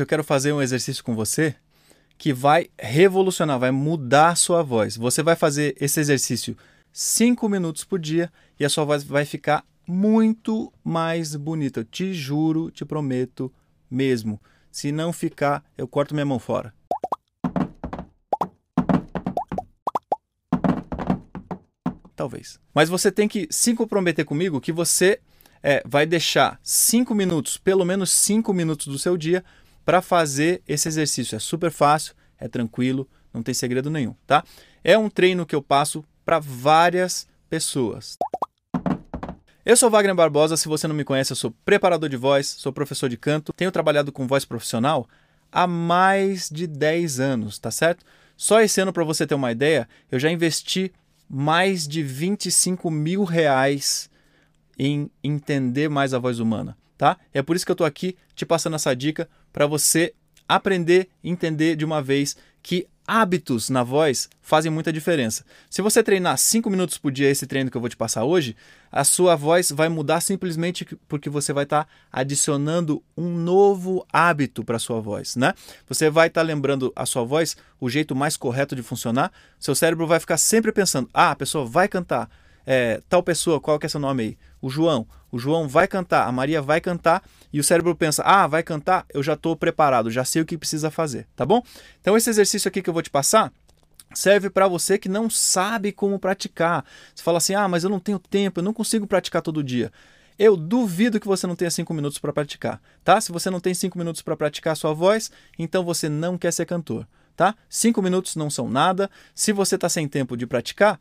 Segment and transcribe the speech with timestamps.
[0.00, 1.54] Eu quero fazer um exercício com você
[2.16, 4.96] que vai revolucionar, vai mudar a sua voz.
[4.96, 6.56] Você vai fazer esse exercício
[6.90, 11.80] 5 minutos por dia e a sua voz vai ficar muito mais bonita.
[11.80, 13.52] Eu te juro, te prometo
[13.90, 14.40] mesmo.
[14.72, 16.72] Se não ficar, eu corto minha mão fora.
[22.16, 22.58] Talvez.
[22.74, 25.20] Mas você tem que se comprometer comigo que você
[25.62, 29.44] é, vai deixar 5 minutos, pelo menos 5 minutos do seu dia,
[29.90, 31.34] para fazer esse exercício.
[31.34, 34.44] É super fácil, é tranquilo, não tem segredo nenhum, tá?
[34.84, 38.16] É um treino que eu passo para várias pessoas.
[39.66, 42.72] Eu sou Wagner Barbosa, se você não me conhece, eu sou preparador de voz, sou
[42.72, 45.08] professor de canto, tenho trabalhado com voz profissional
[45.50, 48.06] há mais de 10 anos, tá certo?
[48.36, 50.92] Só esse ano, para você ter uma ideia, eu já investi
[51.28, 54.08] mais de 25 mil reais
[54.80, 57.16] em entender mais a voz humana tá?
[57.32, 60.12] É por isso que eu estou aqui te passando essa dica para você
[60.46, 65.42] aprender, entender de uma vez que hábitos na voz fazem muita diferença.
[65.70, 68.54] Se você treinar 5 minutos por dia esse treino que eu vou te passar hoje,
[68.92, 74.62] a sua voz vai mudar simplesmente porque você vai estar tá adicionando um novo hábito
[74.62, 75.54] para sua voz, né?
[75.88, 79.32] Você vai estar tá lembrando a sua voz o jeito mais correto de funcionar.
[79.58, 82.28] Seu cérebro vai ficar sempre pensando: "Ah, a pessoa vai cantar
[82.72, 84.38] é, tal pessoa, qual que é seu nome aí?
[84.62, 85.04] O João.
[85.32, 87.20] O João vai cantar, a Maria vai cantar
[87.52, 90.56] e o cérebro pensa: ah, vai cantar, eu já estou preparado, já sei o que
[90.56, 91.64] precisa fazer, tá bom?
[92.00, 93.52] Então esse exercício aqui que eu vou te passar
[94.14, 96.84] serve para você que não sabe como praticar.
[97.12, 99.90] Você fala assim: ah, mas eu não tenho tempo, eu não consigo praticar todo dia.
[100.38, 103.20] Eu duvido que você não tenha cinco minutos para praticar, tá?
[103.20, 106.52] Se você não tem cinco minutos para praticar a sua voz, então você não quer
[106.52, 107.52] ser cantor, tá?
[107.68, 109.10] Cinco minutos não são nada.
[109.34, 111.00] Se você está sem tempo de praticar,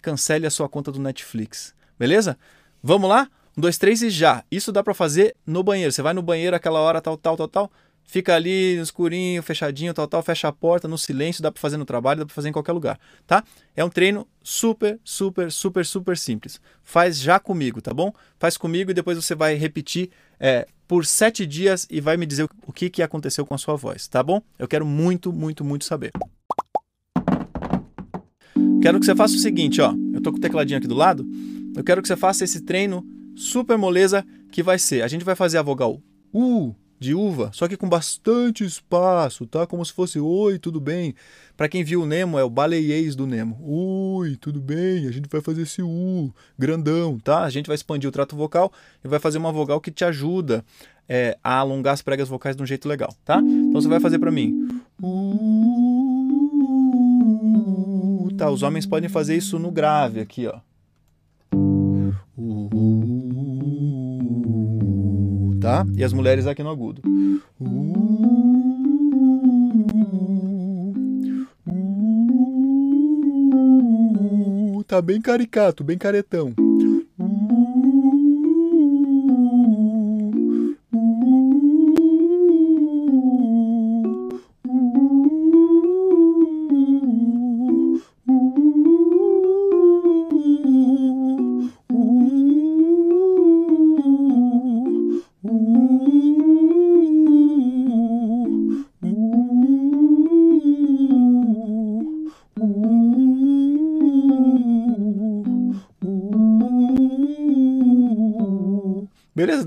[0.00, 1.74] cancele a sua conta do Netflix.
[1.98, 2.38] Beleza?
[2.82, 3.28] Vamos lá?
[3.56, 4.44] Um, dois, três e já.
[4.50, 5.92] Isso dá para fazer no banheiro.
[5.92, 7.72] Você vai no banheiro aquela hora, tal, tal, tal, tal.
[8.02, 11.76] Fica ali no escurinho, fechadinho, tal, tal, fecha a porta, no silêncio, dá para fazer
[11.76, 13.44] no trabalho, dá para fazer em qualquer lugar, tá?
[13.76, 16.60] É um treino super, super, super, super simples.
[16.82, 18.12] Faz já comigo, tá bom?
[18.36, 22.48] Faz comigo e depois você vai repetir é, por sete dias e vai me dizer
[22.66, 24.42] o que, que aconteceu com a sua voz, tá bom?
[24.58, 26.10] Eu quero muito, muito, muito saber.
[28.82, 29.94] Quero que você faça o seguinte, ó.
[30.14, 31.26] Eu tô com o tecladinho aqui do lado.
[31.76, 33.04] Eu quero que você faça esse treino
[33.36, 35.02] super moleza que vai ser.
[35.02, 36.00] A gente vai fazer a vogal
[36.32, 39.66] U de uva, só que com bastante espaço, tá?
[39.66, 41.14] Como se fosse oi, tudo bem.
[41.56, 43.58] Para quem viu o Nemo, é o baleiês do Nemo.
[43.62, 45.06] Oi, tudo bem?
[45.06, 47.42] A gente vai fazer esse U grandão, tá?
[47.42, 48.70] A gente vai expandir o trato vocal
[49.02, 50.62] e vai fazer uma vogal que te ajuda
[51.08, 53.38] é, a alongar as pregas vocais de um jeito legal, tá?
[53.38, 54.68] Então você vai fazer para mim.
[55.02, 55.89] Uh,
[58.40, 58.50] tá?
[58.50, 60.60] Os homens podem fazer isso no grave aqui, ó.
[65.60, 65.84] Tá?
[65.94, 67.02] E as mulheres aqui no agudo.
[74.86, 76.54] Tá bem caricato, bem caretão.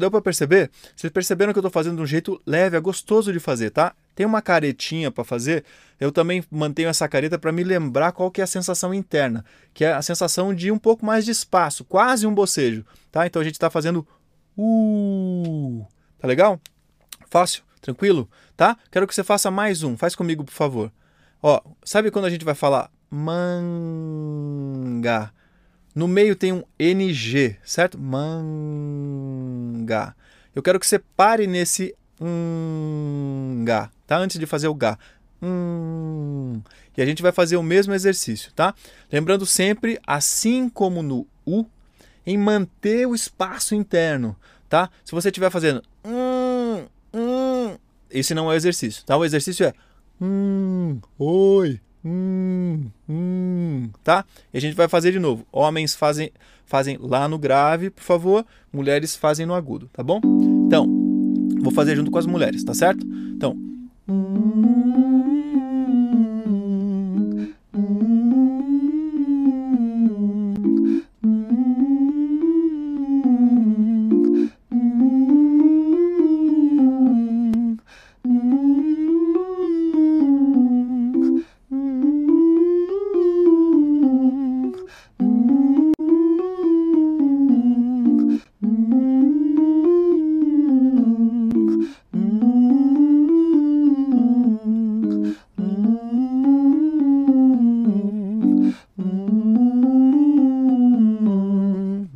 [0.04, 0.70] Deu para perceber?
[0.94, 3.96] Vocês perceberam que eu estou fazendo de um jeito leve, é gostoso de fazer, tá?
[4.14, 5.64] Tem uma caretinha para fazer.
[5.98, 9.86] Eu também mantenho essa careta para me lembrar qual que é a sensação interna, que
[9.86, 13.26] é a sensação de um pouco mais de espaço, quase um bocejo, tá?
[13.26, 14.06] Então a gente está fazendo
[14.58, 15.88] uh,
[16.20, 16.60] tá legal?
[17.30, 18.78] Fácil, tranquilo, tá?
[18.92, 19.96] Quero que você faça mais um.
[19.96, 20.92] Faz comigo, por favor.
[21.42, 23.32] Ó, sabe quando a gente vai falar manga?
[25.94, 28.00] No meio tem um NG, certo?
[28.00, 29.36] Manga.
[30.56, 34.18] Eu quero que você pare nesse nga, tá?
[34.18, 34.98] Antes de fazer o ga.
[35.42, 36.62] Hum.
[36.96, 38.74] E a gente vai fazer o mesmo exercício, tá?
[39.12, 41.66] Lembrando sempre, assim como no U,
[42.26, 44.36] em manter o espaço interno,
[44.70, 44.90] tá?
[45.04, 47.78] Se você estiver fazendo hum, hum,
[48.10, 49.18] esse não é o exercício, tá?
[49.18, 49.74] O exercício é
[50.22, 54.26] hum, oi, Hum, hum, tá?
[54.54, 55.46] E a gente vai fazer de novo.
[55.52, 56.32] Homens fazem,
[56.66, 58.46] fazem lá no grave, por favor.
[58.72, 60.20] Mulheres fazem no agudo, tá bom?
[60.68, 60.88] Então,
[61.62, 63.06] vou fazer junto com as mulheres, tá certo?
[63.36, 63.73] Então.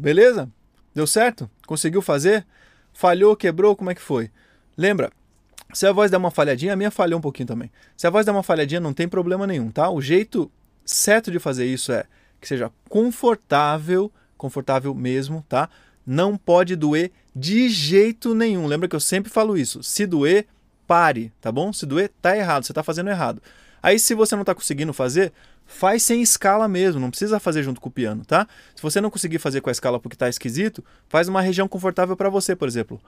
[0.08, 0.50] Beleza?
[0.96, 1.50] Deu certo?
[1.66, 2.46] Conseguiu fazer?
[2.94, 4.32] Falhou, quebrou, como é que foi?
[4.78, 5.12] Lembra,
[5.74, 7.70] se a voz der uma falhadinha, a minha falhou um pouquinho também.
[7.98, 9.90] Se a voz der uma falhadinha, não tem problema nenhum, tá?
[9.90, 10.50] O jeito
[10.86, 12.06] certo de fazer isso é
[12.40, 15.70] que seja confortável, confortável mesmo, tá?
[16.06, 18.66] Não pode doer de jeito nenhum.
[18.66, 19.84] Lembra que eu sempre falo isso.
[19.84, 20.48] Se doer,
[20.88, 21.74] pare, tá bom?
[21.74, 23.42] Se doer, tá errado, você tá fazendo errado.
[23.82, 25.32] Aí se você não tá conseguindo fazer,
[25.66, 28.48] faz sem escala mesmo, não precisa fazer junto com o piano, tá?
[28.76, 32.16] Se você não conseguir fazer com a escala porque tá esquisito, faz uma região confortável
[32.16, 33.00] para você, por exemplo.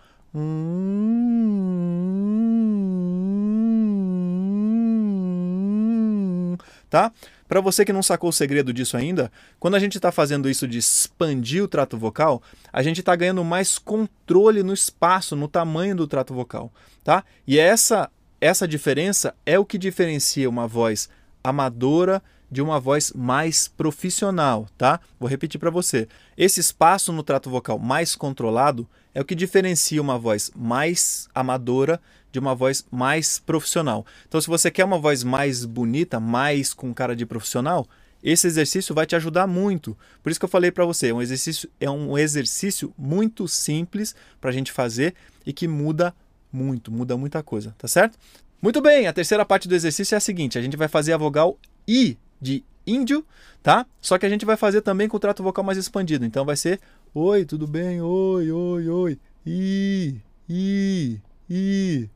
[6.89, 7.11] Tá?
[7.47, 10.67] Para você que não sacou o segredo disso ainda, quando a gente está fazendo isso
[10.67, 15.95] de expandir o trato vocal, a gente está ganhando mais controle no espaço, no tamanho
[15.95, 16.71] do trato vocal,
[17.03, 17.23] tá?
[17.47, 18.09] E essa
[18.41, 21.09] essa diferença é o que diferencia uma voz
[21.43, 22.21] amadora
[22.51, 24.99] de uma voz mais profissional, tá?
[25.19, 26.07] Vou repetir para você.
[26.37, 32.01] Esse espaço no trato vocal mais controlado é o que diferencia uma voz mais amadora
[32.31, 34.05] de uma voz mais profissional.
[34.27, 37.87] Então, se você quer uma voz mais bonita, mais com cara de profissional,
[38.23, 39.97] esse exercício vai te ajudar muito.
[40.21, 44.15] Por isso que eu falei para você, é um exercício é um exercício muito simples
[44.41, 45.13] para a gente fazer
[45.45, 46.13] e que muda
[46.51, 48.17] muito, muda muita coisa, tá certo?
[48.61, 51.17] Muito bem, a terceira parte do exercício é a seguinte: a gente vai fazer a
[51.17, 51.57] vogal
[51.87, 53.25] I de índio,
[53.61, 53.85] tá?
[54.01, 56.25] Só que a gente vai fazer também com o trato vocal mais expandido.
[56.25, 56.79] Então vai ser
[57.13, 57.99] Oi, tudo bem?
[58.03, 59.19] Oi, oi, oi.
[59.43, 61.19] I, I,
[61.49, 62.09] I,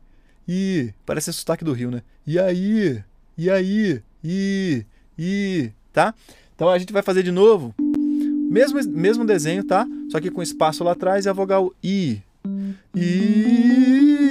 [0.47, 0.93] I.
[1.03, 2.03] Parece sotaque do Rio, né?
[2.27, 3.03] E aí?
[3.35, 4.03] E aí?
[4.23, 4.85] I,
[5.17, 6.13] I, tá?
[6.55, 7.73] Então a gente vai fazer de novo.
[8.51, 9.87] Mesmo, mesmo desenho, tá?
[10.11, 12.21] Só que com espaço lá atrás e a vogal I.
[12.93, 14.22] I,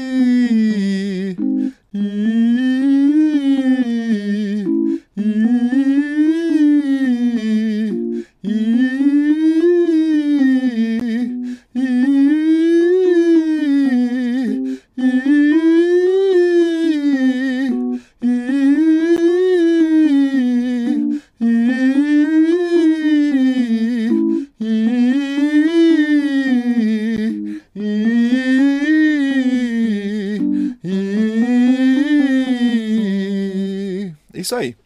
[34.43, 34.77] Isso aí.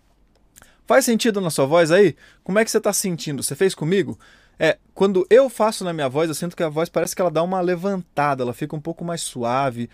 [0.86, 2.14] Faz sentido na sua voz aí?
[2.44, 3.42] Como é que você está sentindo?
[3.42, 4.18] Você fez comigo?
[4.58, 7.30] É, quando eu faço na minha voz, eu sinto que a voz parece que ela
[7.30, 9.90] dá uma levantada, ela fica um pouco mais suave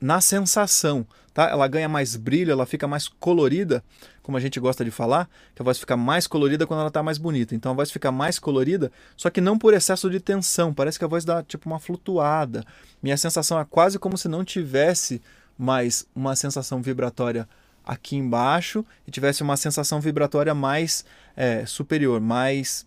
[0.00, 1.48] na sensação, tá?
[1.48, 3.82] Ela ganha mais brilho, ela fica mais colorida,
[4.22, 7.02] como a gente gosta de falar, que a voz fica mais colorida quando ela está
[7.02, 7.54] mais bonita.
[7.54, 11.04] Então a voz fica mais colorida, só que não por excesso de tensão, parece que
[11.04, 12.64] a voz dá tipo uma flutuada.
[13.02, 15.20] Minha sensação é quase como se não tivesse
[15.58, 17.48] mais uma sensação vibratória
[17.86, 21.04] aqui embaixo e tivesse uma sensação vibratória mais
[21.36, 22.84] é, superior, mais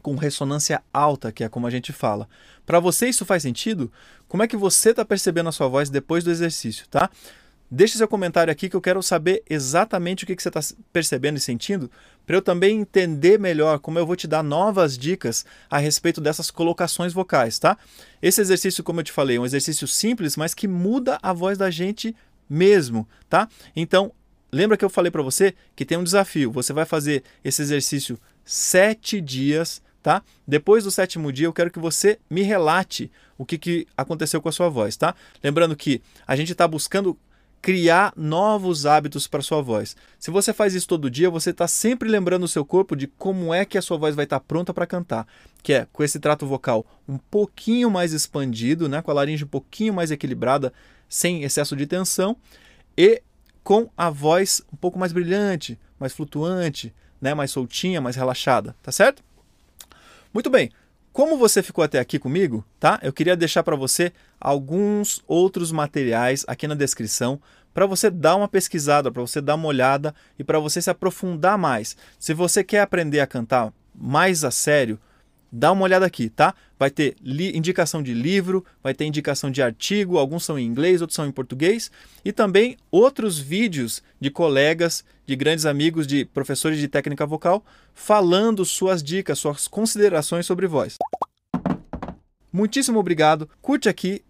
[0.00, 2.28] com ressonância alta, que é como a gente fala.
[2.64, 3.92] Para você isso faz sentido?
[4.28, 7.10] Como é que você está percebendo a sua voz depois do exercício, tá?
[7.70, 11.36] Deixe seu comentário aqui que eu quero saber exatamente o que, que você está percebendo
[11.36, 11.90] e sentindo,
[12.24, 16.50] para eu também entender melhor como eu vou te dar novas dicas a respeito dessas
[16.50, 17.76] colocações vocais, tá?
[18.22, 21.58] Esse exercício, como eu te falei, é um exercício simples, mas que muda a voz
[21.58, 22.16] da gente
[22.48, 23.46] mesmo, tá?
[23.76, 24.12] Então,
[24.50, 26.50] lembra que eu falei para você que tem um desafio.
[26.52, 30.22] Você vai fazer esse exercício sete dias, tá?
[30.46, 34.48] Depois do sétimo dia, eu quero que você me relate o que, que aconteceu com
[34.48, 35.14] a sua voz, tá?
[35.42, 37.16] Lembrando que a gente está buscando
[37.60, 39.96] criar novos hábitos para sua voz.
[40.18, 43.52] Se você faz isso todo dia, você está sempre lembrando o seu corpo de como
[43.52, 45.26] é que a sua voz vai estar tá pronta para cantar,
[45.62, 49.48] que é com esse trato vocal um pouquinho mais expandido, né, com a laringe um
[49.48, 50.72] pouquinho mais equilibrada,
[51.08, 52.36] sem excesso de tensão
[52.96, 53.22] e
[53.68, 58.90] com a voz um pouco mais brilhante, mais flutuante, né, mais soltinha, mais relaxada, tá
[58.90, 59.22] certo?
[60.32, 60.70] Muito bem.
[61.12, 62.98] Como você ficou até aqui comigo, tá?
[63.02, 64.10] Eu queria deixar para você
[64.40, 67.38] alguns outros materiais aqui na descrição
[67.74, 71.58] para você dar uma pesquisada, para você dar uma olhada e para você se aprofundar
[71.58, 71.94] mais.
[72.18, 74.98] Se você quer aprender a cantar mais a sério,
[75.50, 76.54] dá uma olhada aqui, tá?
[76.78, 81.16] Vai ter indicação de livro, vai ter indicação de artigo, alguns são em inglês, outros
[81.16, 81.90] são em português,
[82.24, 87.64] e também outros vídeos de colegas, de grandes amigos, de professores de técnica vocal,
[87.94, 90.96] falando suas dicas, suas considerações sobre voz.
[92.52, 94.22] Muitíssimo obrigado, curte aqui